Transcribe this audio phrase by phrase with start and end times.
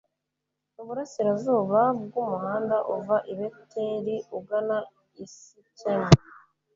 [0.73, 4.77] mu burasirazuba bw'umuhanda uva i beteli ugana
[5.23, 6.11] i sikemu